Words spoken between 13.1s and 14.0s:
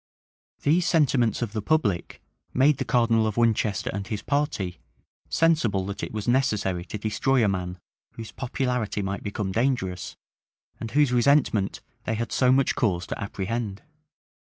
apprehend.